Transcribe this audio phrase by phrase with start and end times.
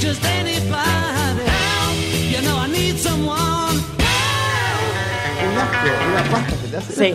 [0.00, 1.96] Just anybody help.
[2.32, 3.78] You know I need someone
[5.42, 6.92] Un asco, una pasta que te hace.
[6.92, 7.14] Sí.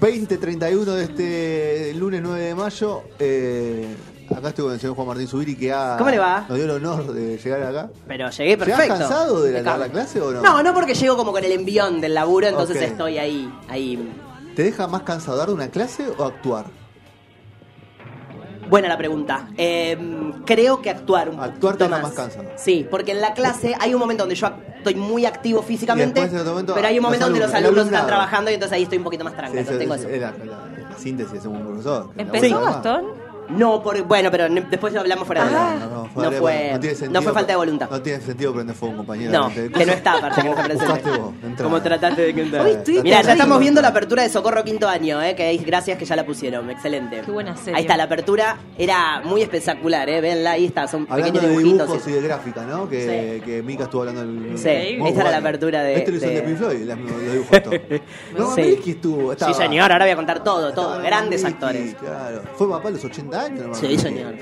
[0.00, 3.02] 20-31 de este lunes 9 de mayo.
[3.18, 3.96] eh,
[4.30, 6.44] acá estoy con el señor Juan Martín Zubiri que ha, ¿Cómo le va?
[6.48, 7.90] nos dio el honor de llegar acá.
[8.06, 8.98] Pero llegué ¿Llegás perfecto.
[8.98, 9.86] cansado de la, Impecable.
[9.86, 10.42] la clase o no?
[10.42, 14.12] No, no porque llego como con el envión del laburo, entonces estoy ahí, ahí.
[14.54, 16.66] ¿Te deja más cansado dar una clase o actuar?
[18.68, 19.48] Buena la pregunta.
[19.56, 19.96] Eh,
[20.44, 22.02] creo que actuar un Actuar poquito más.
[22.02, 22.44] más cansado.
[22.56, 26.74] Sí, porque en la clase hay un momento donde yo estoy muy activo físicamente, momento,
[26.74, 29.04] pero hay un los momento donde los alumnos, están trabajando y entonces ahí estoy un
[29.04, 29.62] poquito más Sí, tranquilo.
[29.62, 30.08] eso- tengo es- eso.
[30.10, 32.10] es la, la- la síntesis de un profesor.
[32.16, 32.60] ¿Empezó.
[32.60, 33.04] Gastón?
[33.50, 36.70] No, por, bueno, pero después lo hablamos fuera de No, la- no, no, no fue,
[36.72, 37.88] no tiene no fue falta de voluntad.
[37.90, 39.32] No tiene sentido prender fuego un compañero.
[39.32, 41.62] No, que no está, aparte, que no está.
[41.62, 42.66] Como trataste de cantar.
[43.02, 46.04] Mira, ya estamos viendo la apertura de Socorro Quinto Año, eh, que es gracias que
[46.04, 46.68] ya la pusieron.
[46.70, 47.22] Excelente.
[47.24, 47.74] Qué buena serie.
[47.76, 50.20] Ahí está, la apertura era muy espectacular, eh.
[50.20, 51.86] Véanla, ahí está, son Hablando pequeños de dibujitos.
[51.86, 52.10] dibujos sí.
[52.10, 52.88] y de gráfica, ¿no?
[52.88, 53.44] Que, Sí.
[53.44, 54.58] que Mika estuvo hablando del.
[54.58, 57.58] Sí, esta era la apertura de- Este lo hizo de- de Pink Floyd, los dibujos.
[58.38, 58.62] No, Sí.
[58.62, 59.32] Mickey estuvo.
[59.32, 61.00] Estaba, Sí, señor, ahora voy a contar todo, todo.
[61.02, 61.94] Grandes Mickey, actores.
[61.94, 62.42] Claro.
[62.56, 64.34] ¿Fue papá los 80 me Sí, señor.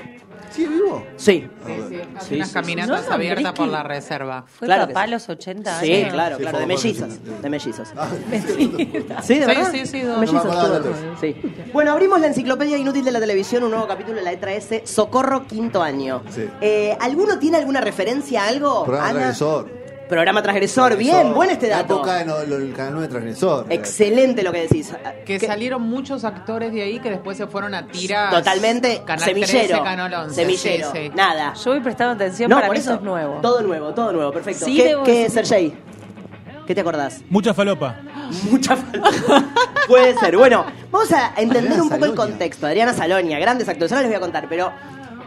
[0.49, 1.05] ¿Sigue vivo?
[1.17, 1.45] Sí.
[1.45, 1.67] Ah.
[1.67, 3.05] Sí, hace Sí, unas caminatas.
[3.07, 4.45] No, abiertas por la reserva.
[4.47, 5.11] ¿Fue Claro que papá a sí.
[5.11, 6.13] los 80 Sí, años?
[6.13, 7.41] claro, Sí, claro, de mellizos.
[7.41, 7.89] De mellizos.
[7.97, 9.71] Ah, Sí, de Sí, verdad.
[9.71, 10.19] sí, sí, De dos.
[10.19, 10.93] mellizos, No me acordaba tuvo.
[10.95, 11.35] de los- Sí.
[11.73, 14.83] Bueno, abrimos la enciclopedia inútil de la televisión, un nuevo capítulo de la letra S,
[14.85, 16.23] Socorro Quinto Año.
[16.29, 16.47] Sí.
[16.61, 18.85] Eh, ¿Alguno tiene alguna referencia a algo?
[18.85, 19.19] Programa Ana?
[19.19, 19.69] transgresor.
[20.09, 21.95] Programa transgresor, bien, buen este La dato.
[21.95, 23.65] época de no- lo- el canal 9 transgresor.
[23.69, 24.93] Excelente lo que decís.
[25.25, 28.31] Que salieron muchos actores de ahí que después se fueron a tirar.
[28.33, 29.51] Totalmente Canal semillero.
[29.67, 30.35] 13, Canal 11.
[30.35, 30.91] semillero.
[30.93, 31.11] Sí, sí.
[31.13, 31.53] Nada.
[31.55, 33.39] Yo voy prestando atención, No, para por mí eso es nuevo.
[33.41, 34.65] Todo nuevo, todo nuevo, perfecto.
[34.65, 35.73] Sí, ¿Qué, qué Sergey?
[36.65, 37.21] ¿Qué te acordás?
[37.29, 37.97] Mucha falopa.
[38.49, 39.09] Mucha falta.
[39.87, 40.37] Puede ser.
[40.37, 42.65] Bueno, vamos a entender Adriana un poco el contexto.
[42.67, 43.91] Adriana Salonia, grandes actores.
[43.91, 44.71] Ahora les voy a contar, pero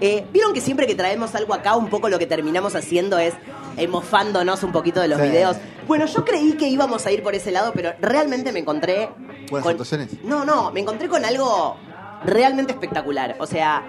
[0.00, 3.34] eh, vieron que siempre que traemos algo acá, un poco lo que terminamos haciendo es
[3.76, 5.28] eh, mofándonos un poquito de los Sí.
[5.28, 5.56] videos.
[5.86, 9.08] Bueno, yo creí que íbamos a ir por ese lado, pero realmente me encontré.
[9.50, 10.08] Buenas actuaciones.
[10.22, 11.76] No, no, me encontré con algo
[12.24, 13.36] realmente espectacular.
[13.40, 13.82] O sea,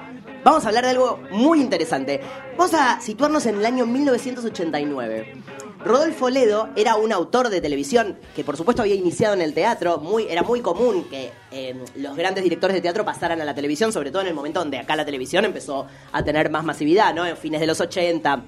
[0.44, 2.22] vamos a hablar de algo muy interesante.
[2.58, 5.34] Vamos a situarnos en el año 1989.
[5.84, 9.98] Rodolfo Ledo era un autor de televisión que por supuesto había iniciado en el teatro,
[9.98, 13.92] muy, era muy común que eh, los grandes directores de teatro pasaran a la televisión,
[13.92, 17.26] sobre todo en el momento donde acá la televisión empezó a tener más masividad, ¿no?
[17.26, 18.44] En fines de los 80,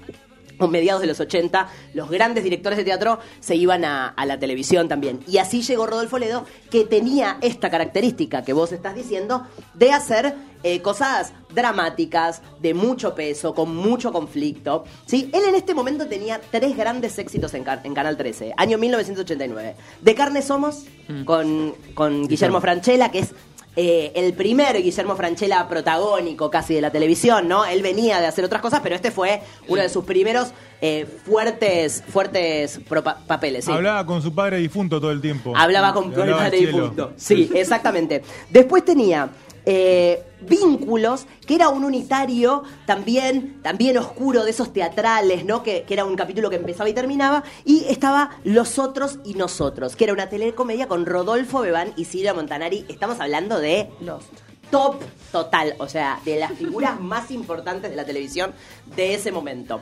[0.58, 4.38] o mediados de los 80, los grandes directores de teatro se iban a, a la
[4.38, 5.20] televisión también.
[5.26, 10.34] Y así llegó Rodolfo Ledo, que tenía esta característica que vos estás diciendo, de hacer
[10.66, 14.84] eh, cosas dramáticas, de mucho peso, con mucho conflicto.
[15.04, 15.28] ¿sí?
[15.34, 19.76] Él en este momento tenía tres grandes éxitos en, Canal 13, año 1989.
[20.00, 20.86] De Carne Somos,
[21.26, 23.34] con, con Guillermo Franchella, que es
[23.76, 27.64] eh, el primer Guillermo Franchella protagónico casi de la televisión, ¿no?
[27.64, 32.04] Él venía de hacer otras cosas, pero este fue uno de sus primeros eh, fuertes,
[32.08, 32.80] fuertes
[33.26, 33.64] papeles.
[33.64, 33.72] sí.
[33.72, 35.52] Hablaba con su padre difunto todo el tiempo.
[35.56, 37.12] Hablaba con el hablaba al padre difunto.
[37.16, 38.22] Sí, exactamente.
[38.50, 39.30] Después tenía
[39.66, 45.62] eh, Vínculos, que era un unitario también, también oscuro de esos teatrales, ¿no?
[45.62, 47.44] Que, que era un capítulo que empezaba y terminaba.
[47.64, 52.34] Y estaba Los Otros y Nosotros, que era una telecomedia con Rodolfo Bebán y Silvia
[52.34, 52.84] Montanari.
[52.88, 54.28] Estamos hablando de Lost.
[54.70, 58.52] top total, o sea, de las figuras más importantes de la televisión
[58.96, 59.80] de ese momento.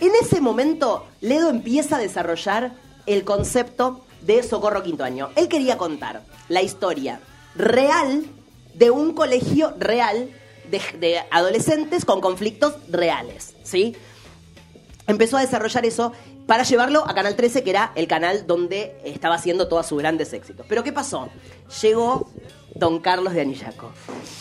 [0.00, 2.72] En ese momento, Ledo empieza a desarrollar
[3.06, 5.30] el concepto de Socorro Quinto Año.
[5.36, 7.20] Él quería contar la historia
[7.54, 8.24] real
[8.74, 10.30] de un colegio real
[10.70, 13.96] de, de adolescentes con conflictos reales, ¿sí?
[15.06, 16.12] Empezó a desarrollar eso
[16.46, 20.32] para llevarlo a Canal 13, que era el canal donde estaba haciendo todos sus grandes
[20.32, 20.66] éxitos.
[20.68, 21.28] Pero ¿qué pasó?
[21.82, 22.30] Llegó
[22.74, 23.90] Don Carlos de Anillaco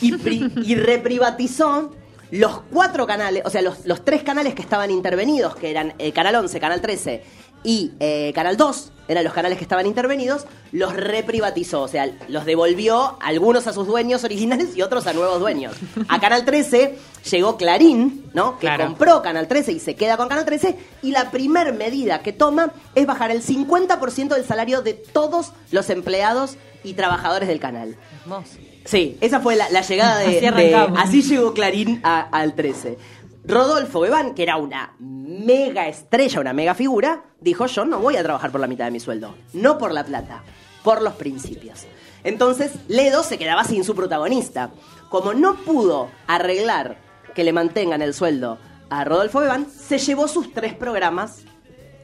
[0.01, 0.11] y
[0.75, 1.91] reprivatizó
[2.31, 6.13] los cuatro canales, o sea, los, los tres canales que estaban intervenidos, que eran eh,
[6.13, 7.23] Canal 11, Canal 13
[7.63, 12.45] y eh, Canal 2, eran los canales que estaban intervenidos, los reprivatizó, o sea, los
[12.45, 15.75] devolvió algunos a sus dueños originales y otros a nuevos dueños.
[16.07, 16.97] A Canal 13
[17.29, 18.53] llegó Clarín, ¿no?
[18.57, 18.85] Que Claro.
[18.85, 22.71] compró Canal 13 y se queda con Canal 13 y la primer medida que toma
[22.95, 27.95] es bajar el 50% del salario de todos los empleados y trabajadores del canal.
[28.21, 28.57] Hermoso.
[28.85, 30.75] Sí, esa fue la, la llegada de, Así de-.
[30.97, 32.97] Así llegó Clarín a- al 13.
[33.43, 38.23] Rodolfo Bebán, que era una mega estrella, una mega figura, dijo yo no voy a
[38.23, 40.43] trabajar por la mitad de mi sueldo, no por la plata,
[40.83, 41.85] por los principios.
[42.23, 44.69] Entonces Ledo se quedaba sin su protagonista.
[45.09, 46.97] Como no pudo arreglar
[47.33, 48.59] que le mantengan el sueldo
[48.89, 51.43] a Rodolfo Bebán, se llevó sus tres programas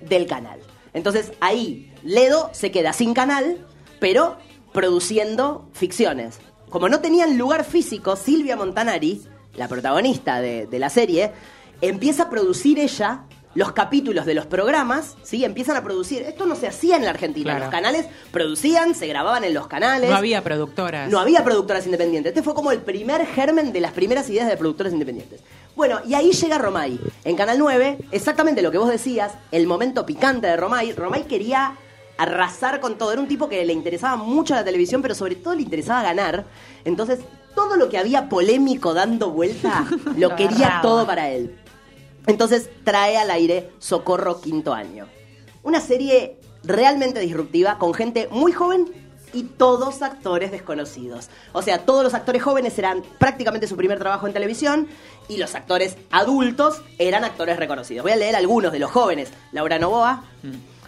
[0.02, 0.60] del canal.
[0.94, 3.66] Entonces ahí Ledo se queda sin canal,
[4.00, 4.38] pero
[4.74, 6.40] produciendo ficciones.
[6.70, 9.22] Como no tenían lugar físico, Silvia Montanari,
[9.58, 11.32] la protagonista de, de la serie,
[11.82, 13.24] empieza a producir ella
[13.58, 15.44] los capítulos de los programas, ¿sí?
[15.44, 16.22] Empiezan a producir.
[16.22, 17.54] Esto no se hacía en la Argentina.
[17.54, 17.66] Claro.
[17.66, 20.12] Los canales producían, se grababan en los canales.
[20.12, 21.10] No había productoras.
[21.10, 22.30] No había productoras independientes.
[22.32, 25.42] Este fue como el primer germen de las primeras ideas de productores independientes.
[25.76, 27.00] Bueno, y ahí llega Romay.
[27.24, 30.92] En Canal 9, exactamente lo que vos decías, el momento picante de Romay.
[30.92, 31.78] Romay quería
[32.20, 33.12] arrasar con todo.
[33.12, 36.46] Era un tipo que le interesaba mucho la televisión, pero sobre todo le interesaba ganar.
[36.86, 37.22] Entonces,
[37.58, 41.58] todo lo que había polémico dando vuelta, lo quería todo para él.
[42.28, 45.08] Entonces trae al aire Socorro Quinto Año.
[45.64, 48.86] Una serie realmente disruptiva con gente muy joven
[49.34, 51.30] y todos actores desconocidos.
[51.52, 54.88] O sea, todos los actores jóvenes eran prácticamente su primer trabajo en televisión
[55.28, 58.04] y los actores adultos eran actores reconocidos.
[58.04, 59.30] Voy a leer algunos de los jóvenes.
[59.52, 60.24] Laura Novoa,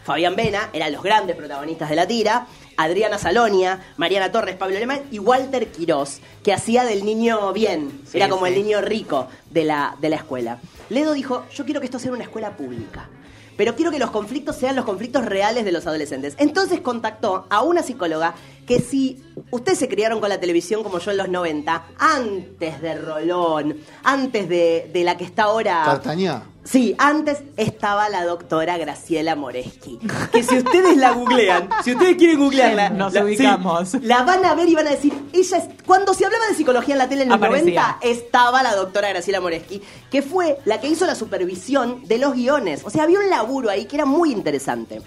[0.03, 2.47] Fabián Vena eran los grandes protagonistas de la tira.
[2.83, 8.01] Adriana Salonia, Mariana Torres, Pablo Alemán y Walter Quirós, que hacía del niño bien.
[8.09, 8.53] Sí, Era como sí.
[8.53, 10.59] el niño rico de la, de la escuela.
[10.89, 13.09] Ledo dijo, yo quiero que esto sea una escuela pública.
[13.57, 16.35] Pero quiero que los conflictos sean los conflictos reales de los adolescentes.
[16.37, 18.33] Entonces contactó a una psicóloga
[18.65, 19.21] que si
[19.51, 24.47] ustedes se criaron con la televisión como yo en los 90, antes de Rolón, antes
[24.47, 25.81] de, de la que está ahora...
[25.83, 26.43] Cartañá.
[26.69, 29.97] Sí, antes estaba la doctora Graciela Moreski.
[30.31, 33.89] Que si ustedes la googlean, si ustedes quieren googlearla, Nos la, ubicamos.
[33.89, 36.53] sí, la van a ver y van a decir, ella es, cuando se hablaba de
[36.53, 37.97] psicología en la tele en los Aparecía.
[37.97, 39.81] 90, estaba la doctora Graciela Moreski,
[40.11, 42.81] que fue la que hizo la supervisión de los guiones.
[42.85, 45.01] O sea, había un laburo ahí que era muy interesante.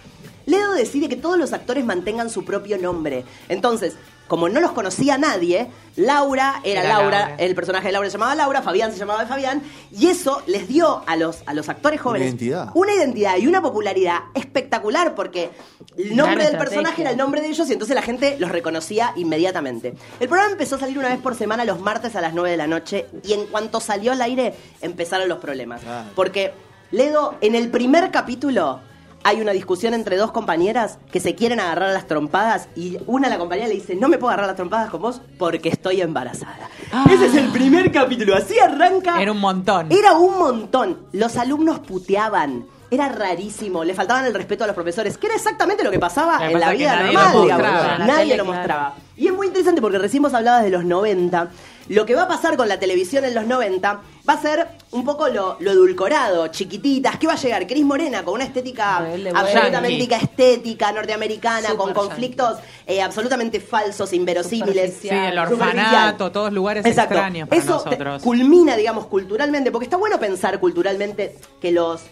[0.47, 3.25] Ledo decide que todos los actores mantengan su propio nombre.
[3.49, 3.94] Entonces,
[4.28, 7.36] como no los conocía nadie, Laura era, Era Laura, Laura.
[7.38, 11.02] el personaje de Laura se llamaba Laura, Fabián se llamaba Fabián, y eso les dio
[11.06, 12.70] a los, a los actores jóvenes identidad.
[12.74, 15.50] una identidad y una popularidad espectacular porque
[15.98, 19.12] el nombre del personaje era el nombre de ellos y entonces la gente los reconocía
[19.16, 19.94] inmediatamente.
[20.19, 22.56] El programa empezó a salir una vez por semana los martes a las 9 de
[22.56, 25.82] la noche y en cuanto salió al aire empezaron los problemas.
[25.82, 26.08] Claro.
[26.14, 26.52] Porque
[26.90, 28.80] Ledo, en el primer capítulo
[29.24, 33.28] hay una discusión entre dos compañeras que se quieren agarrar a las trompadas y una
[33.28, 36.00] la compañera le dice, no me puedo agarrar a las trompadas con vos porque estoy
[36.00, 36.69] embarazada.
[37.10, 39.20] Ese es el primer capítulo, así arranca.
[39.20, 39.90] Era un montón.
[39.90, 40.98] Era un montón.
[41.12, 42.66] Los alumnos puteaban.
[42.90, 46.46] Era rarísimo, le faltaban el respeto a los profesores, que era exactamente lo que pasaba
[46.46, 47.66] en la vida nadie normal, lo digamos.
[47.66, 47.98] mostraba.
[47.98, 48.58] Nadie tele, lo claro.
[48.58, 48.94] mostraba.
[49.16, 51.48] Y es muy interesante porque recién vos hablabas de los 90.
[51.88, 55.04] Lo que va a pasar con la televisión en los 90 va a ser un
[55.04, 57.19] poco lo, lo edulcorado, chiquititas.
[57.19, 57.66] ¿Qué va a llegar?
[57.66, 58.98] Cris Morena con una estética
[59.34, 60.24] absolutamente yankee.
[60.24, 64.98] estética, norteamericana, con conflictos eh, absolutamente falsos, inverosímiles.
[65.00, 67.14] Sí, el orfanato, todos lugares Exacto.
[67.14, 68.22] extraños para Eso te- nosotros.
[68.22, 72.02] culmina, digamos, culturalmente, porque está bueno pensar culturalmente que los,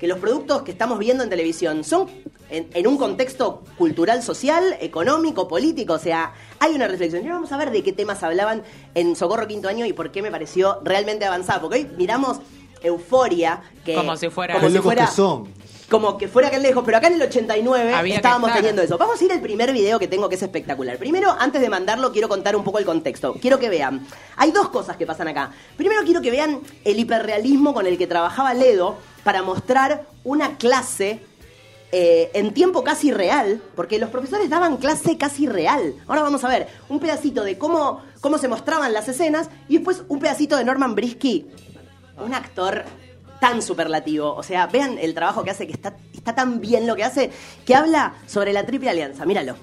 [0.00, 2.08] que los productos que estamos viendo en televisión son
[2.48, 7.22] en, en un contexto cultural, social, económico, político, o sea, hay una reflexión.
[7.22, 8.62] Y ahora vamos a ver de qué temas hablaban
[8.94, 12.38] en Socorro Quinto Año y por qué me pareció realmente avanzada, porque hoy miramos
[12.82, 15.48] Euforia, que Como si fuera- como si fuera que son.
[15.90, 18.96] Como que fuera que lejos, pero acá en el 89 Había que estábamos teniendo eso.
[18.96, 20.96] Vamos a ir al primer video que tengo que es espectacular.
[20.98, 23.34] Primero, antes de mandarlo, quiero contar un poco el contexto.
[23.34, 24.06] Quiero que vean.
[24.36, 25.50] Hay dos cosas que pasan acá.
[25.76, 31.20] Primero, quiero que vean el hiperrealismo con el que trabajaba Ledo para mostrar una clase
[31.92, 35.94] eh, en tiempo casi real, porque los profesores daban clase casi real.
[36.06, 40.04] Ahora vamos a ver un pedacito de cómo, cómo se mostraban las escenas y después
[40.06, 41.48] un pedacito de Norman Brisky,
[42.16, 42.84] un actor
[43.40, 44.34] tan superlativo.
[44.34, 47.30] O sea, vean el trabajo que hace, que está, está tan bien lo que hace,
[47.64, 49.24] que habla sobre la triple alianza.
[49.24, 49.56] Míralo.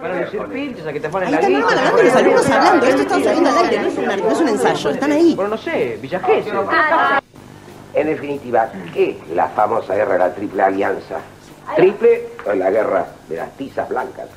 [0.00, 1.60] Van a decir pinches a que te ponen Ahí la está guita.
[1.60, 2.86] Norman hablando los alumnos hablando.
[2.86, 5.34] Esto está saliendo al aire, no es, no un ensayo, están ahí.
[5.34, 6.54] Bueno, no sé, Villa Gesell.
[7.94, 11.18] En definitiva, ¿qué es la famosa guerra de la Triple Alianza?
[11.76, 14.28] Triple o la guerra de las tizas blancas.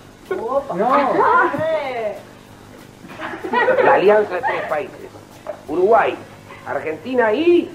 [3.83, 4.99] La alianza de tres países.
[5.67, 6.15] Uruguay,
[6.65, 7.69] Argentina y...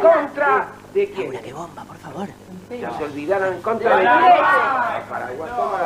[0.00, 1.28] ¿Contra de quién?
[1.30, 2.28] Una que bomba, por favor.
[2.70, 4.12] Ya se olvidaron en contra de quién.
[5.08, 5.78] Paraguay, toma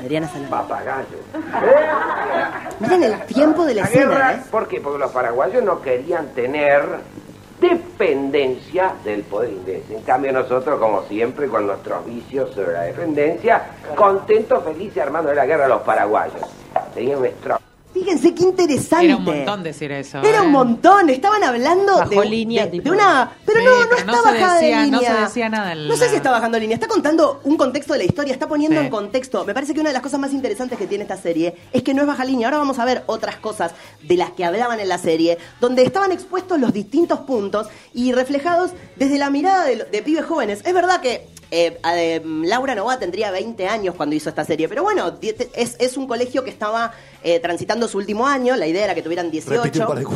[0.00, 0.48] Adriana Salón.
[0.48, 1.18] papagayo.
[2.80, 4.42] Miren el tiempo de la escena, ¿eh?
[4.50, 4.80] ¿por qué?
[4.80, 6.82] Porque los paraguayos no querían tener
[7.62, 9.84] dependencia del poder inglés.
[9.88, 13.62] En cambio nosotros, como siempre, con nuestros vicios sobre la dependencia,
[13.94, 16.42] contentos, felices, armando la guerra a los paraguayos.
[16.94, 17.58] Tenían nuestro...
[17.92, 19.04] Fíjense qué interesante.
[19.06, 20.18] Era un montón decir eso.
[20.22, 20.40] Era ¿eh?
[20.40, 23.30] un montón, estaban hablando Bajó de, línea, de- una...
[23.44, 25.14] Pero Sí, no, no pero está no bajada decía- de no línea.
[25.16, 27.98] se decía nada en No sé si está bajando línea, está contando un contexto de
[28.00, 28.86] la historia, está poniendo Sí.
[28.86, 29.44] en contexto.
[29.44, 31.92] Me parece que una de las cosas más interesantes que tiene esta serie es que
[31.92, 32.46] no es baja línea.
[32.48, 33.72] Ahora vamos a ver otras cosas
[34.02, 38.70] de las que hablaban en la serie, donde estaban expuestos los distintos puntos y reflejados
[38.96, 40.60] desde la mirada de, de pibes jóvenes.
[40.64, 44.82] Es verdad que eh, eh, Laura Nova tendría 20 años cuando hizo esta serie, pero
[44.82, 45.12] bueno,
[45.54, 46.92] es, es un colegio que estaba
[47.24, 49.62] eh, transitando su último año, la idea era que tuvieran 18.
[49.62, 50.14] Repite un par de cu-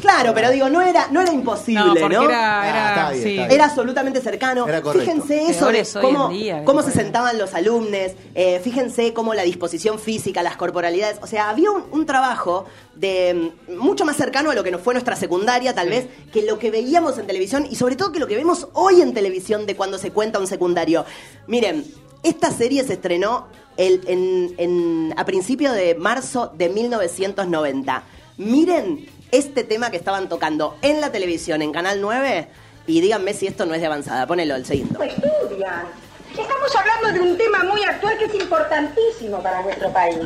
[0.00, 2.22] Claro, pero digo, no era, no era imposible, No, ¿no?
[2.24, 3.28] era, Ah, era, está bien, sí.
[3.30, 3.50] está bien.
[3.52, 4.66] Era absolutamente cercano.
[4.66, 4.82] Era.
[4.92, 9.98] Fíjense eso de cómo, día, cómo se sentaban los alumnos, eh, fíjense cómo la disposición
[9.98, 14.54] física, las corporalidades, o sea, había un, un trabajo de mm, mucho más cercano a
[14.54, 17.76] lo que nos fue nuestra secundaria, tal vez, que lo que veíamos en televisión y
[17.76, 21.04] sobre todo que lo que vemos hoy en televisión de cuando se cuenta un secundario.
[21.46, 21.84] Miren,
[22.22, 28.02] esta serie se estrenó el- en- a principios de marzo de 1990.
[28.38, 32.48] Miren este tema que estaban tocando en la televisión, en Canal 9,
[32.86, 34.26] y díganme si esto no es de avanzada.
[34.26, 35.02] Ponelo, el segundo.
[35.02, 35.84] estudian.
[36.30, 40.16] Estamos hablando de un tema muy actual que es importantísimo para nuestro país.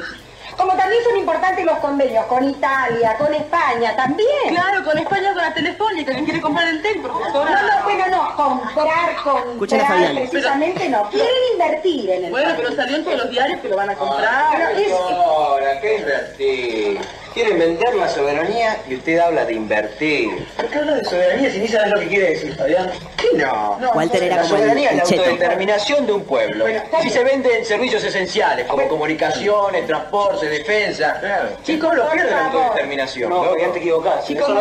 [0.57, 4.29] Como también son importantes los convenios con Italia, con España también.
[4.49, 7.63] Claro, con España con la telefónica que quiere comprar el TEC, No, profesora.
[7.63, 10.29] no, bueno, no, comprar, comprar, Fabián.
[10.31, 11.09] precisamente no.
[11.11, 12.61] Quieren invertir en el Bueno, país.
[12.63, 14.45] pero salió en todos los diarios que lo van a comprar.
[14.57, 17.01] Pero es- Ahora, ¿qué invertir?
[17.37, 20.49] Quieren vender la soberanía y usted habla de invertir.
[20.57, 22.91] ¿Por qué habla de soberanía si ni sabes lo que quiere decir, Fabián?
[23.19, 23.79] ¿Qué no?
[23.95, 26.65] Walter era la como el- soberanía es la autodeterminación de un pueblo.
[27.03, 31.21] Si se venden servicios esenciales como comunicaciones, transporte, defensa,
[31.63, 33.29] chicos, lo pierden la autodeterminación.
[33.29, 34.25] No, Fabián, te equivocás.
[34.25, 34.57] Chicos, no.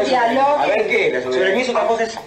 [0.58, 2.18] A ver qué, la Soberanía es otra cosa, es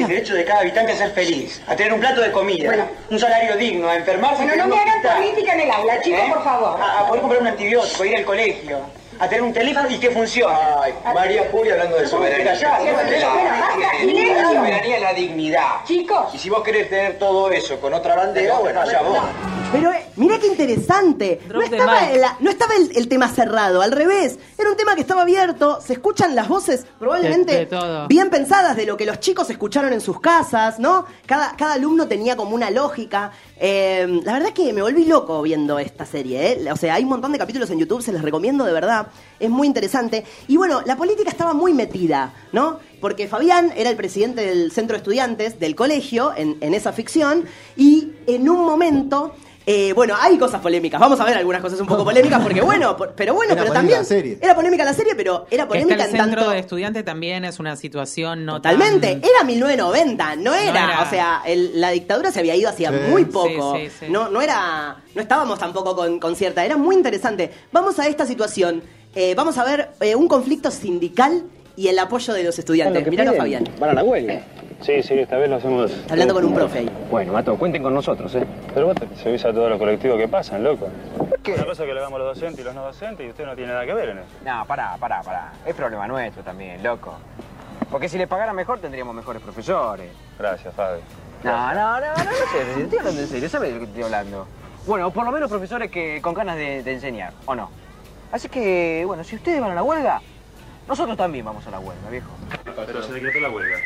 [0.00, 2.88] el derecho de cada habitante a ser feliz, a tener un plato de comida, Bueno.
[3.10, 4.42] un salario digno, a enfermarse.
[4.44, 6.28] Bueno, no me hagan política en el aula, chicos, ¿Eh?
[6.28, 6.78] por favor.
[6.78, 8.80] A, a poder comprar un antibiótico, ir al colegio,
[9.18, 10.54] a tener un teléfono y que funcione.
[10.82, 12.54] Ay, María Julia hablando de soberanía.
[12.54, 12.58] La
[14.52, 15.84] soberanía es la dignidad.
[15.84, 16.34] Chicos.
[16.34, 19.18] Y si vos querés tener todo eso con otra bandera, bueno, allá vos.
[19.72, 21.40] Pero mira qué interesante.
[21.46, 24.38] No Drop estaba, el, no estaba el, el tema cerrado, al revés.
[24.58, 25.80] Era un tema que estaba abierto.
[25.84, 28.08] Se escuchan las voces probablemente De- de todo.
[28.08, 31.04] bien pensadas de lo que los chicos escucharon en sus casas, ¿no?
[31.26, 33.32] Cada, cada alumno tenía como una lógica.
[33.58, 36.52] Eh, la verdad que me volví loco viendo esta serie.
[36.52, 36.72] ¿eh?
[36.72, 39.08] O sea, hay un montón de capítulos en YouTube, se les recomiendo de verdad.
[39.40, 40.24] Es muy interesante.
[40.48, 42.78] Y bueno, la política estaba muy metida, ¿no?
[43.00, 47.44] Porque Fabián era el presidente del centro de estudiantes del colegio en, en esa ficción.
[47.76, 49.34] Y en un momento.
[49.66, 51.00] Eh, bueno, hay cosas polémicas.
[51.00, 53.72] Vamos a ver algunas cosas un poco polémicas, porque bueno, por- pero bueno, Era pero
[53.72, 53.98] polémica también.
[54.00, 54.38] la serie.
[54.42, 56.50] Era polémica la serie, pero era Que está polémica el en centro tanto.
[56.50, 61.02] de estudiante también es una situación no Totalmente, tan- era 1990, no era, era.
[61.02, 62.96] o sea, el- la dictadura se había ido hacía Sí.
[63.10, 64.06] muy poco, Sí, sí, sí.
[64.10, 67.50] no no era, no estábamos tampoco con, con cierta, era muy interesante.
[67.72, 68.82] Vamos a esta situación,
[69.14, 71.44] eh, vamos a ver eh, un conflicto sindical
[71.76, 73.06] y el apoyo de los estudiantes.
[73.06, 74.40] Miralo a Fabián, Van a la huelga.
[74.80, 75.90] Sí, sí, esta vez lo hacemos.
[75.90, 76.90] está hablando con un profe ahí.
[77.10, 78.44] Bueno, Mato, cuenten con nosotros, ¿eh?
[78.74, 80.88] Pero vos te servicio a todos los colectivos que pasan, loco.
[81.16, 83.54] Una cosa es que lo hagamos los docentes y los no docentes y usted no
[83.54, 84.28] tiene nada que ver en eso.
[84.44, 85.52] No, pará, pará, pará.
[85.64, 87.14] Es problema nuestro también, loco.
[87.90, 90.10] Porque si le pagaran mejor tendríamos mejores profesores.
[90.38, 91.00] Gracias, Fabi.
[91.44, 94.02] No, no, no, no, no sé, estoy hablando en serio, ¿sabes de lo que estoy
[94.02, 94.46] hablando?
[94.86, 97.70] Bueno, por lo menos profesores que con ganas de, de enseñar, ¿o no?
[98.32, 100.20] Así que, bueno, si ustedes van a la huelga,
[100.86, 102.30] nosotros también vamos a la huelga, viejo.
[102.86, 103.78] Pero se decretó la huelga.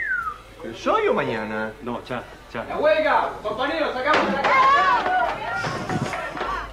[0.64, 1.72] ¿Hoy o mañana?
[1.82, 2.76] No, ya, ya.
[2.76, 3.30] huelga!
[3.42, 4.42] ¡Compañeros, sacamos la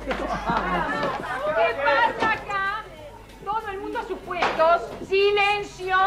[0.05, 2.83] ¿Qué pasa acá?
[3.43, 4.81] Todo el mundo a sus puestos.
[5.07, 5.97] Silencio.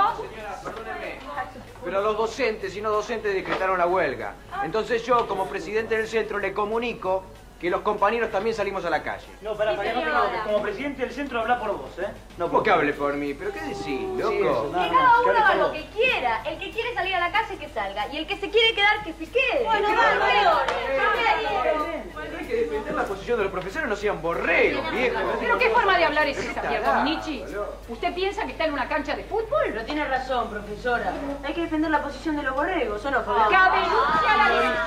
[1.84, 4.34] Pero los docentes y no docentes decretaron la huelga.
[4.64, 7.22] Entonces yo, como presidente del centro, le comunico
[7.60, 9.26] que los compañeros también salimos a la calle.
[9.42, 12.06] No, pará, Fabián, no Como presidente del centro habla por vos, ¿eh?
[12.36, 13.34] No ¿Cómo que hable por mí?
[13.34, 14.30] ¿Pero qué decís, loco?
[14.30, 16.42] Que cada uno haga lo que quiera.
[16.44, 18.06] El que quiere salir a la calle, que salga.
[18.12, 19.64] Y el que se quiere quedar, que se quede.
[19.64, 19.88] Bueno,
[22.38, 25.18] Hay que defender la posición de los profesores, no sean borregos, viejo.
[25.40, 26.86] Pero qué forma de hablar es esa, Pierre.
[27.88, 29.64] ¿Usted piensa que está en una cancha de fútbol?
[29.66, 31.12] Pero tiene razón, profesora.
[31.44, 34.77] Hay que defender la posición de los borregos, ¿o no, denuncia la división.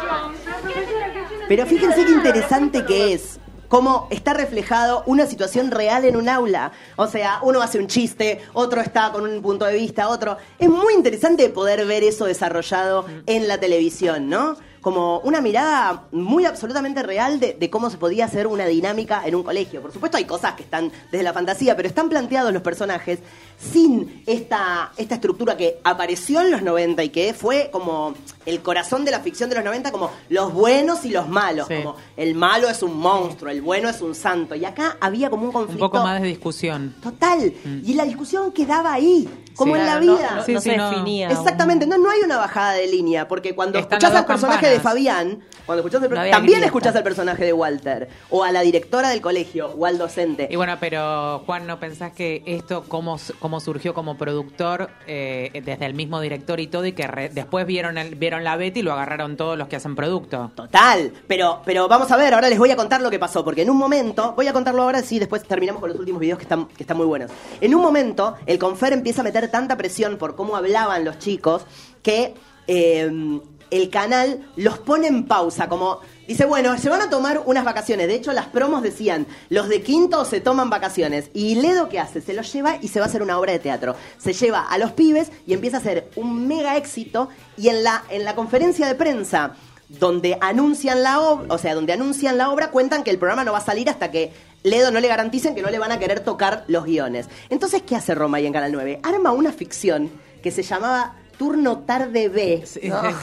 [1.51, 6.71] Pero fíjense qué interesante que es cómo está reflejado una situación real en un aula.
[6.95, 10.37] O sea, uno hace un chiste, otro está con un punto de vista, otro.
[10.57, 14.55] Es muy interesante poder ver eso desarrollado en la televisión, ¿no?
[14.81, 19.35] Como una mirada muy absolutamente real de, de cómo se podía hacer una dinámica en
[19.35, 19.81] un colegio.
[19.81, 23.19] Por supuesto hay cosas que están desde la fantasía, pero están planteados los personajes
[23.59, 29.05] sin esta, esta estructura que apareció en los 90 y que fue como el corazón
[29.05, 31.75] de la ficción de los 90, como los buenos y los malos, Sí.
[31.83, 34.55] como el malo es un monstruo, el bueno es un santo.
[34.55, 36.95] Y acá había como un Un conflicto poco más de discusión.
[37.03, 37.53] total.
[37.83, 39.29] Y la discusión quedaba ahí,
[39.61, 39.81] como Sí.
[39.81, 40.31] en la vida.
[40.35, 40.89] no- Sí, no se sí, no.
[40.89, 44.59] definía Exactamente, no, no hay una bajada de línea, porque cuando Están escuchás al personaje
[44.61, 44.77] campanas.
[44.77, 49.09] de Fabián, cuando escuchás el también escuchás al personaje de Walter, o a la directora
[49.09, 50.47] del colegio, o al docente.
[50.51, 55.85] Y bueno, pero Juan, ¿no pensás que esto cómo, cómo surgió como productor eh, desde
[55.85, 58.81] el mismo director y todo y que re- después vieron el, vieron la beta y
[58.81, 60.51] lo agarraron todos los que hacen producto?
[60.55, 63.61] Total, pero, pero vamos a ver, ahora les voy a contar lo que pasó, porque
[63.61, 66.43] en un momento, voy a contarlo ahora, sí, después terminamos con los últimos videos que
[66.43, 67.31] están, que están muy buenos.
[67.59, 71.65] En un momento, el Confer empieza a meter tanta presión por cómo hablaban los chicos,
[72.01, 72.33] que
[72.67, 73.39] eh,
[73.71, 78.07] el canal los pone en pausa, como dice, bueno, se van a tomar unas vacaciones.
[78.07, 81.29] De hecho, las promos decían, los de quinto se toman vacaciones.
[81.33, 82.21] Y Ledo, ¿qué hace?
[82.21, 83.95] Se los lleva y se va a hacer una obra de teatro.
[84.17, 87.29] Se lleva a los pibes y empieza a hacer un mega éxito.
[87.57, 89.55] Y en la, en la conferencia de prensa
[89.99, 93.51] donde anuncian la obra, o sea, donde anuncian la obra, cuentan que el programa no
[93.51, 94.31] va a salir hasta que
[94.63, 97.27] Ledo no le garanticen que no le van a querer tocar los guiones.
[97.49, 98.99] Entonces, ¿qué hace Roma ahí en Canal 9?
[99.03, 100.09] Arma una ficción
[100.41, 102.63] que se llamaba Turno Tarde B.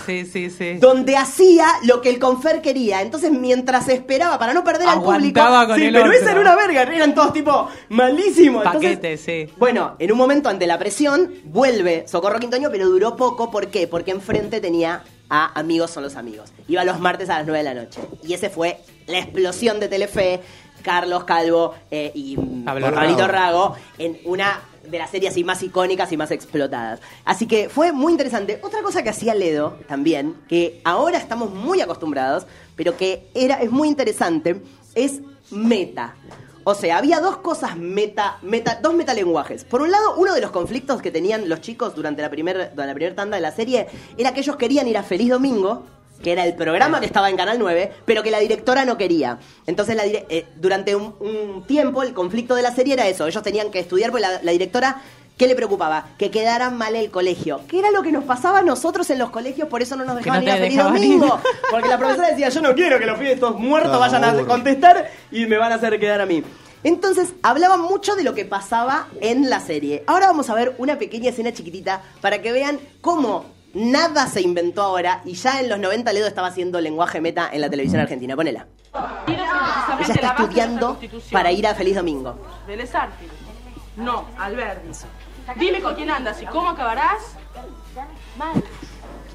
[0.05, 0.75] Sí, sí, sí.
[0.81, 3.01] Donde hacía lo que el confer quería.
[3.01, 5.41] Entonces, mientras esperaba para no perder al público.
[5.69, 6.83] Con sí, el pero esa era una verga.
[6.83, 8.67] Eran todos tipo malísimos.
[8.67, 9.53] Entonces, Paquete, sí.
[9.57, 13.53] bueno, en un momento ante la presión, vuelve Socorro Quintoño, pero duró poco.
[13.53, 13.87] ¿Por qué?
[13.87, 16.53] Porque enfrente tenía a Amigos son los amigos.
[16.69, 18.01] Iba los martes a las 9 de la noche.
[18.23, 20.41] Y ese fue la explosión de Telefe,
[20.83, 23.27] Carlos Calvo eh, y Pablo Rago.
[23.27, 27.01] Rago en una de las series así más icónicas y más explotadas.
[27.25, 28.61] Así que fue muy interesante.
[28.63, 33.71] Otra cosa que hacía Ledo también, que ahora estamos muy acostumbrados, pero que era, es
[33.71, 34.63] muy interesante,
[34.95, 35.21] es
[35.51, 36.15] meta.
[36.71, 39.65] O sea, había dos cosas meta, meta, dos metalenguajes.
[39.65, 42.93] Por un lado, uno de los conflictos que tenían los chicos durante la primera la
[42.95, 43.87] primera tanda de la serie
[44.19, 45.85] era que ellos querían ir a Feliz Domingo,
[46.23, 49.39] que era el programa que estaba en Canal 9, pero que la directora no quería.
[49.67, 53.27] Entonces, la dire- eh, durante un, un tiempo, el conflicto de la serie era eso.
[53.27, 55.01] Ellos tenían que estudiar, porque la, la directora,
[55.39, 56.09] ¿qué le preocupaba?
[56.19, 57.61] Que quedaran mal el colegio.
[57.69, 60.17] Que era lo que nos pasaba a nosotros en los colegios, por eso no nos
[60.17, 61.27] dejaban no ir a Feliz Domingo.
[61.27, 61.33] ir.
[61.71, 64.33] Porque la profesora decía, yo no quiero que los pibes estos muertos No, vayan a
[64.45, 66.43] contestar y me van a hacer quedar a mí.
[66.85, 70.05] Entonces, hablaban mucho de lo que pasaba en la serie.
[70.07, 74.83] Ahora vamos a ver una pequeña escena chiquitita para que vean cómo nada se inventó
[74.83, 78.37] ahora y ya en los 90 Ledo estaba haciendo lenguaje meta en la televisión argentina.
[78.37, 78.67] Ponela.
[79.27, 80.99] Ella está estudiando
[81.33, 82.39] para ir a Feliz Domingo.
[82.67, 82.93] Vélez.
[83.97, 84.91] No, Alberdi.
[85.57, 87.37] Dime con quién andas y cómo acabarás.
[88.37, 88.63] Mal.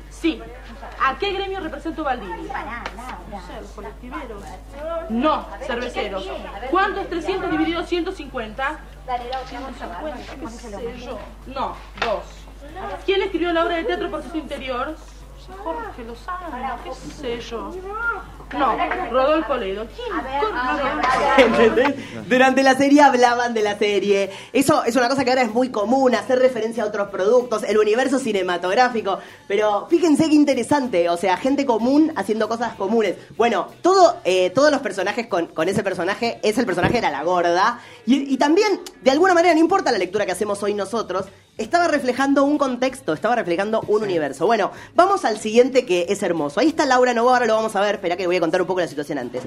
[0.10, 0.42] Sí.
[1.02, 2.48] ¿A qué gremio represento Baldini?
[3.32, 4.44] No sé, los colectiveros.
[5.10, 6.30] No, cerveceros.
[6.72, 8.80] ¿Cuánto es 300 dividido 150?
[9.48, 11.20] 150, qué sé yo.
[11.48, 12.24] No, dos.
[13.06, 14.96] ¿Quién escribió la obra de teatro por su interior?
[15.64, 17.72] Jorge Lozano, qué sé yo.
[18.58, 18.78] No,
[19.10, 19.86] Rodolfo Ledo.
[19.96, 21.48] ¿Quién?
[21.48, 22.30] ¿Entendés?
[22.30, 24.32] Durante la serie hablaban de la serie.
[24.54, 27.78] Eso es una cosa que ahora es muy común, hacer referencia a otros productos, el
[27.78, 29.20] universo cinematográfico.
[29.48, 33.16] Pero fíjense qué interesante, o sea, gente común haciendo cosas comunes.
[33.36, 37.24] Bueno, todo, eh, todos los personajes con, con ese personaje, es el personaje era la
[37.24, 37.80] gorda.
[38.06, 41.26] Y, y también, de alguna manera, no importa la lectura que hacemos hoy nosotros,
[41.58, 44.46] estaba reflejando un contexto, estaba reflejando un universo.
[44.46, 46.60] Bueno, vamos al siguiente que es hermoso.
[46.60, 47.96] Ahí está Laura Novoa, ahora lo vamos a ver.
[47.96, 49.44] Espera que voy a contar un poco la situación antes.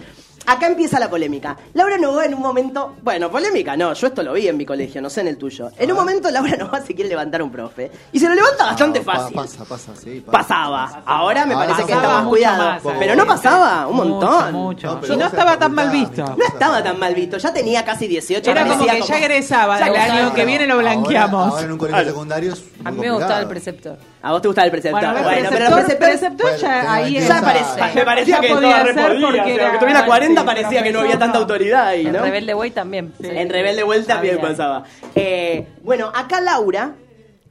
[0.46, 1.56] Acá empieza la polémica.
[1.74, 5.02] Laura Novoa en un momento, bueno, polémica no, yo esto lo vi en mi colegio,
[5.02, 5.70] no sé en el tuyo.
[5.76, 8.64] En un momento Laura Novoa se quiere levantar a un profe y se lo levanta
[8.66, 9.36] bastante No, pa- fácil.
[9.36, 10.22] Pasa, pasa, sí.
[10.24, 10.38] pasa.
[10.38, 11.02] Pasaba.
[11.04, 12.64] Ahora me Ah, parece que pasaba está más mucho cuidado.
[12.64, 12.96] más, eh.
[12.98, 14.52] pero no pasaba, un montón.
[14.52, 16.24] Mucho, No, pero Y no vos estaba tan mal visto.
[16.24, 18.50] No estaba tan mal visto, ya tenía casi 18.
[18.50, 20.34] Era como parecía que ya egresaba, Ya del año egresaba.
[20.34, 21.50] que viene lo blanqueamos.
[21.52, 23.48] Ahora, en un colegio secundario es muy A mí me gustaba el complicado.
[23.48, 23.98] preceptor.
[24.22, 25.00] A vos te gustaba el preceptor.
[25.00, 27.92] Bueno, a ver, Bueno, pero preceptor, los preceptores- preceptor ya Bueno, ahí ya es- parecía,
[27.94, 30.92] me parecía Ya que podía ser porque o sea, era- que tuviera 40 parecía que
[30.92, 32.22] no había tanta autoridad ahí, En ¿no?
[32.22, 33.12] Rebelde Way también.
[33.20, 34.84] En Rebelde Vuelta también pasaba.
[35.14, 36.94] Eh, bueno, acá Laura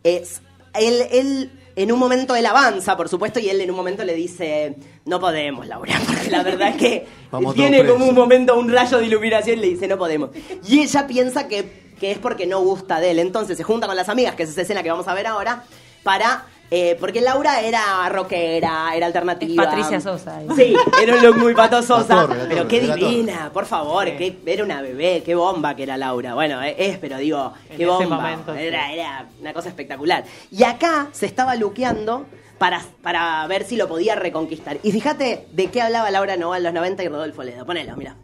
[0.03, 0.41] es.
[0.73, 4.13] Él, él en un momento él avanza, por supuesto, y él en un momento le
[4.13, 8.71] dice: No podemos, Laura, porque la verdad es que Vamos tiene como un momento, un
[8.71, 10.29] rayo de iluminación y le dice: No podemos.
[10.67, 13.19] Y ella piensa que, que es porque no gusta de él.
[13.19, 15.63] Entonces se junta con las amigas, que es esa escena que vamos a ver ahora,
[16.03, 16.45] para.
[16.71, 19.65] Eh, porque Laura era rockera, era alternativa.
[19.65, 20.41] Patricia Sosa.
[20.55, 24.07] Sí, era un look muy pato Sosa, La torre, la pero qué divina, por favor,
[24.07, 26.33] era una bebé, qué bomba que era Laura.
[26.33, 28.17] Bueno, eh, es, pero digo, En qué ese bomba.
[28.17, 28.61] momento, sí.
[28.61, 30.23] era, era una cosa espectacular.
[30.51, 32.25] Y acá se estaba luqueando
[32.57, 34.77] para, para ver si lo podía reconquistar.
[34.83, 37.65] Y fíjate de qué hablaba Laura Noval en los 90 y Rodolfo Ledo.
[37.65, 38.15] Ponelo, mira.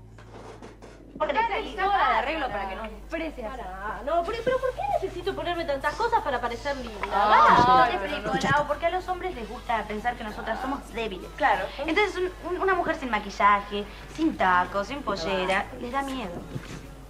[1.21, 3.61] Porque realizadora de arreglo para que nos exprese así.
[4.05, 7.07] No, pero, pero ¿por qué necesito ponerme tantas cosas para parecer linda?
[7.13, 11.29] Ah, no te Lau, porque a los hombres les gusta pensar que nosotras somos débiles.
[11.37, 11.65] Claro.
[11.79, 16.31] Entonces, un- un- una mujer sin maquillaje, sin tacos, sin pollera, les da miedo.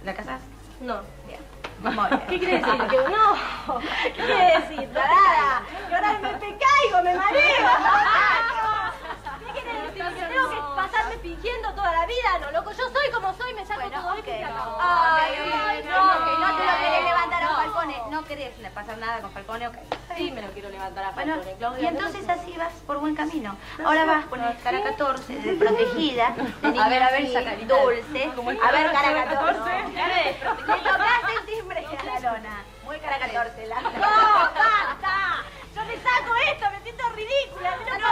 [0.04, 0.40] ¿La casas?
[0.80, 1.00] No.
[1.26, 1.40] Bien.
[1.80, 2.20] Muy bien.
[2.28, 2.72] ¿Qué quiere decir?
[3.10, 3.80] No.
[4.04, 4.88] ¿Qué quiere decir?
[18.82, 19.74] Pasar nada con Falcone, ok.
[20.16, 21.82] Sí, me lo quiero levantar a Bueno, Falcone, Claudia.
[21.82, 23.56] y entonces así vas por buen camino.
[23.84, 27.32] Ahora vas con el cara 14, de protegida, de niña A ver, a ver, así,
[27.32, 28.24] saca el dulce.
[28.62, 29.70] A ver, cara 14.
[29.70, 30.36] 14.
[30.66, 32.64] Le tocaste el timbre a la lona.
[32.84, 33.80] Muy cara 14, la.
[33.80, 35.44] ¡No, basta!
[35.74, 37.70] Yo me saco esto, me siento ridícula.
[38.00, 38.08] No,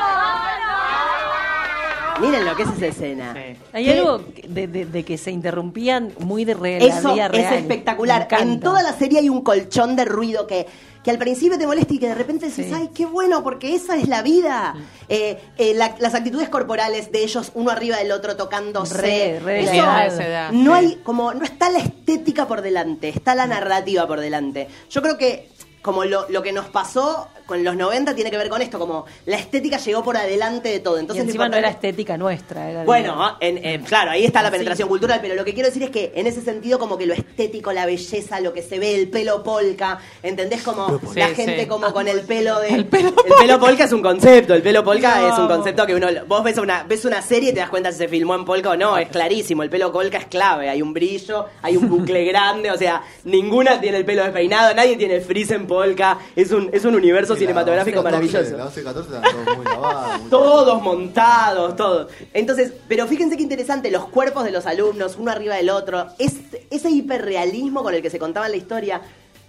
[2.06, 3.34] no, Miren lo que es esa escena.
[3.72, 3.92] Hay ¿Qué?
[3.98, 7.54] algo de, de- de que se interrumpían muy de re- la Eso vida es real.
[7.54, 8.28] espectacular.
[8.40, 10.66] En toda la serie hay un colchón de ruido que,
[11.02, 13.96] que al principio te molesta y que de repente dices, ay, qué bueno, porque esa
[13.96, 14.74] es la vida.
[15.08, 18.96] Eh, eh, la- las actitudes corporales de ellos, uno arriba del otro, tocándose.
[18.98, 23.46] Re, re Eso, edad, no hay, como, no está la estética por delante, está la
[23.46, 24.68] narrativa por delante.
[24.90, 25.48] Yo creo que
[25.82, 29.06] como lo, lo que nos pasó con los 90 tiene que ver con esto, como
[29.26, 30.98] la estética llegó por adelante de todo.
[30.98, 32.70] Entonces y encima no era estética nuestra.
[32.70, 34.52] Era bueno, en- en- claro, ahí está la Sí.
[34.52, 37.14] penetración cultural, pero lo que quiero decir es que en ese sentido como que lo
[37.14, 40.62] estético, la belleza, lo que se ve, el pelo polka, ¿entendés?
[40.62, 41.34] Como Sí, la sí.
[41.34, 42.68] gente como con el pelo de...
[42.68, 45.32] El pelo, polka es un concepto, el pelo polka No.
[45.32, 46.06] es un concepto que uno...
[46.28, 48.70] Vos ves una, ves una serie y te das cuenta si se filmó en polka
[48.70, 52.24] o no, es clarísimo, el pelo polka es clave, hay un brillo, hay un bucle
[52.26, 56.68] grande, o sea, ninguna tiene el pelo despeinado, nadie tiene frizz en polka, es un,
[56.72, 58.56] es un universo cinematográfico maravilloso.
[58.56, 60.20] La 11 14 están todos muy lavados.
[60.20, 62.10] muy- Todos montados, todos.
[62.34, 66.34] Entonces, pero fíjense qué interesante, los cuerpos de los alumnos, uno arriba del otro, es,
[66.70, 69.00] ese hiperrealismo con el que se contaba la historia,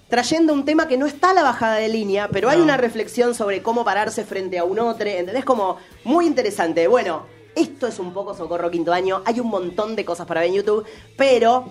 [0.10, 3.34] trayendo un tema que no está a la bajada de línea, pero hay una reflexión
[3.34, 5.44] sobre cómo pararse frente a un otro, ¿entendés?
[5.46, 6.88] Como muy interesante.
[6.88, 10.50] Bueno, esto es un poco Socorro Quinto Año, hay un montón de cosas para ver
[10.52, 10.86] en YouTube,
[11.18, 11.66] pero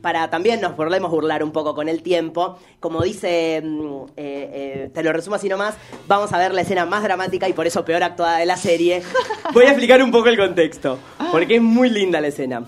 [0.00, 2.58] para también nos podemos burlar un poco con el tiempo.
[2.80, 5.74] Como dice, mm, eh, eh, te lo resumo así nomás,
[6.08, 9.02] vamos a ver la escena más dramática y por eso peor actuada de la serie.
[9.52, 10.98] Voy a explicar un poco el contexto,
[11.32, 12.64] porque es muy linda la escena.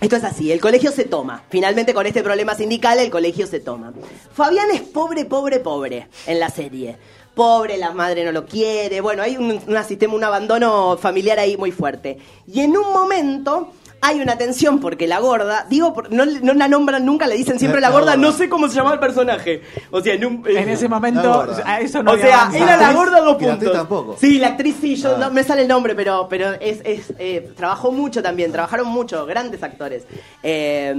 [0.00, 1.42] Esto es así, el colegio se toma.
[1.50, 3.92] Finalmente con este problema sindical el colegio se toma.
[4.32, 6.96] Fabián es pobre, pobre, pobre en la serie.
[7.34, 9.02] Pobre, la madre no lo quiere.
[9.02, 12.18] Bueno, hay un, una sistema, un abandono familiar ahí muy fuerte.
[12.46, 17.04] Y en un momento hay una tensión porque la gorda, digo, no, no la nombran
[17.04, 18.26] nunca, le dicen siempre la La gorda, gorda.
[18.28, 19.62] no sé cómo se llamaba el personaje.
[19.90, 22.64] O sea, en, un- En ese momento, a eso no o sea, avanzado.
[22.64, 23.72] era la gorda dos la puntos.
[23.72, 24.16] tampoco.
[24.18, 25.18] Sí, la actriz sí, yo Ah.
[25.18, 29.26] no me sale el nombre, pero, pero es, es, eh, trabajó mucho también, trabajaron mucho,
[29.26, 30.04] grandes actores.
[30.42, 30.94] Eh,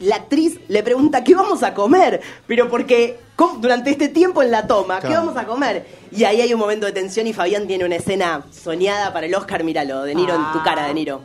[0.00, 2.20] la actriz le pregunta, ¿qué vamos a comer?
[2.46, 5.26] Pero porque ¿cómo- durante este tiempo en la toma, ¿qué Claro.
[5.26, 5.86] vamos a comer?
[6.12, 9.34] Y ahí hay un momento de tensión y Fabián tiene una escena soñada para el
[9.34, 11.22] Oscar, míralo, De Niro en tu cara, De Niro.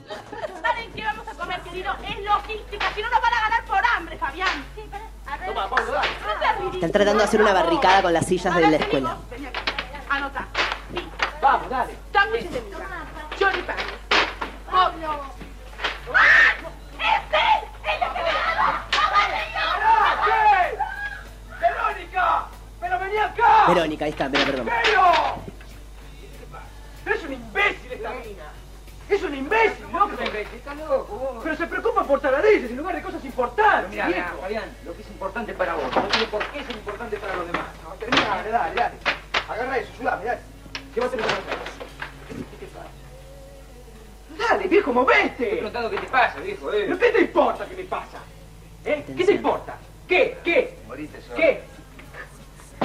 [0.62, 1.92] ¿Saben qué vamos a comer, querido?
[2.08, 4.66] Es logística, si no nos van a ganar por hambre, Fabián.
[4.76, 4.82] Sí.
[5.28, 5.48] A ver.
[5.54, 5.70] Toma.
[5.70, 6.74] No.
[6.74, 8.88] Están tratando de hacer una barricada con las sillas de la escuela.
[8.90, 9.30] seguimos.
[9.30, 9.62] Vení acá.
[10.10, 10.48] Anota.
[10.96, 11.04] Sí.
[11.42, 11.94] Vamos, dale.
[12.12, 12.80] Sándwiches de miga.
[13.40, 13.84] Choripanes.
[14.70, 15.20] Pablo.
[16.14, 16.54] ¡Ah!
[17.00, 17.70] ¡Es él!
[17.84, 20.78] ¡Es lo que me ha ¡Parate!
[21.60, 22.46] ¡Verónica!
[22.82, 23.63] ¡Pero vení acá!
[23.74, 24.68] Verónica, ahí está, mira, perdón.
[24.84, 25.02] ¡Pero!
[27.04, 28.52] ¡Pero es un imbécil esta mina!
[29.10, 30.12] ¡Es un imbécil, loco!
[30.56, 31.44] ¡Está loco, vos!
[31.44, 34.38] Pero se preocupa por taradeces en lugar de cosas importantes, Mira, viejo.
[34.42, 37.48] Fabián, lo que es importante para vos, no tiene por qué ser importante para los
[37.48, 37.66] demás.
[37.84, 38.96] No, termina, dale, dale, dale.
[39.50, 40.42] Agarra eso, ayúdame, dale.
[40.96, 41.44] Llévatelo para acá.
[42.30, 44.50] ¿Qué te pasa?
[44.50, 45.46] Dale, viejo, Te he movete.
[45.48, 46.84] preguntado qué te pasa, viejo, eh.
[46.86, 48.20] ¿Pero qué te importa qué me pasa?
[48.86, 49.04] ¿Eh?
[49.18, 49.76] ¿Qué te importa?
[50.08, 50.38] ¿Qué?
[50.44, 50.78] ¿Qué?
[50.88, 51.36] Moriste solo.
[51.36, 51.64] ¿Qué?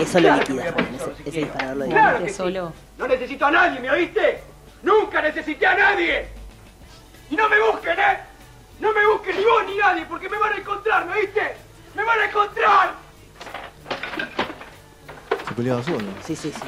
[0.00, 0.74] Eso lo Claro que liquida,
[1.26, 2.18] ese, disparador lo Claro liquida.
[2.24, 2.34] que sí.
[2.36, 2.72] solo.
[2.98, 4.40] No necesito a nadie, ¿me oíste?
[4.82, 6.28] Nunca necesité a nadie.
[7.30, 8.18] Y no me busquen, ¿eh?
[8.80, 11.56] No me busquen ni vos ni nadie, porque me van a encontrar, ¿me oíste?
[11.94, 12.94] ¡Me van a encontrar!
[15.48, 15.98] Se peleaba solo.
[16.24, 16.60] Sí, sí, sí.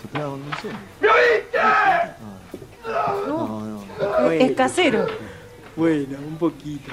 [0.00, 0.74] Se peleaba con un solo.
[1.00, 1.58] ¿Me oíste?
[3.26, 4.30] No, no.
[4.30, 5.06] Es casero.
[5.76, 6.90] Bueno, un poquito.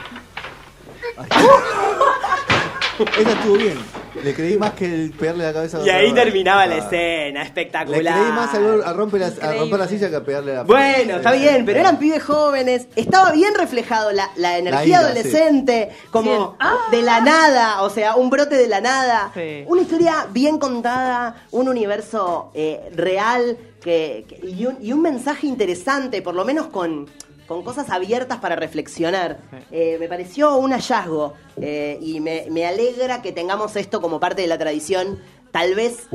[3.18, 3.78] Esa estuvo bien.
[4.26, 5.80] Le creí más que el pegarle la cabeza.
[5.86, 6.78] Y ahí terminaba la Ah.
[6.80, 8.02] escena, Le espectacular.
[8.02, 11.18] creí más al- a, romper la, a romper la silla que a pegarle la Bueno,
[11.18, 12.88] está bien, pero eran pibes jóvenes.
[12.96, 16.58] Estaba bien reflejado la, la energía ira, adolescente, como
[16.90, 19.32] de la nada, o sea, un brote de la nada.
[19.68, 25.46] Una historia bien contada, un universo eh, real que, que- y, un, y un mensaje
[25.46, 27.08] interesante, por lo menos con,
[27.48, 29.40] con cosas abiertas para reflexionar.
[29.72, 34.42] Eh, me pareció un hallazgo eh, y me, me alegra que tengamos esto como parte
[34.42, 35.20] de la tradición.
[35.52, 36.08] Tal vez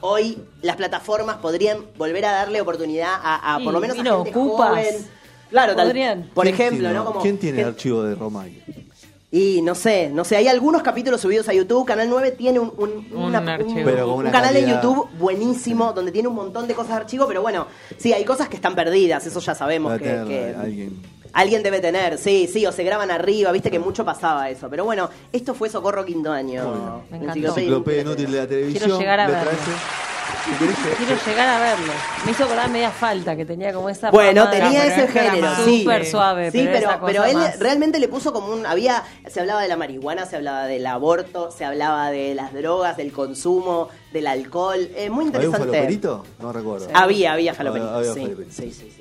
[0.00, 4.24] hoy las plataformas podrían volver a darle oportunidad a, por lo menos y a no
[4.24, 4.68] gente ocupas.
[4.70, 5.06] joven.
[5.50, 6.30] Claro, tal- Podrían.
[6.32, 7.04] por ¿Quién ejemplo, tiene- ¿no?
[7.04, 8.62] Como ¿Quién tiene el archivo de Romay?
[9.32, 11.86] Y no sé, no sé, hay algunos capítulos subidos a YouTube.
[11.86, 13.82] Canal 9 tiene un, un- Un una- archivo.
[13.84, 14.82] Pero con un una canal de calidad.
[14.82, 17.66] YouTube buenísimo donde tiene un montón de cosas de archivo, pero bueno,
[17.96, 21.02] sí, hay cosas que están perdidas, eso ya sabemos Va a que, tener que alguien.
[21.32, 24.68] alguien debe tener, sí, sí, o se graban arriba, viste que mucho pasaba eso.
[24.68, 27.04] Pero bueno, esto fue Socorro Quinto Año.
[27.10, 27.48] Me encantó.
[27.50, 28.82] Enciclopedia inútil de la televisión.
[28.84, 29.50] Quiero llegar a verlo.
[30.98, 31.92] Quiero llegar a verlo.
[32.24, 34.10] Me hizo acordar media falta que tenía como esa.
[34.10, 35.80] Bueno, tenía ese género, sí.
[35.80, 37.58] Súper suave, Sí, pero pero, esa cosa pero él más.
[37.58, 38.66] realmente le puso como un.
[38.66, 39.02] Había.
[39.28, 43.12] Se hablaba de la marihuana, se hablaba del aborto, se hablaba de las drogas, del
[43.12, 44.78] consumo, del alcohol.
[44.96, 45.58] Eh, muy ¿Había un interesante.
[45.68, 46.24] faloperito?
[46.40, 46.88] No recuerdo.
[46.94, 47.90] Había, había faloperito.
[47.90, 48.52] Había sí, faloperito.
[48.54, 48.96] sí, sí, sí.